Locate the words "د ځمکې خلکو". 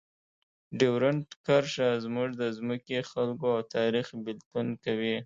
2.41-3.47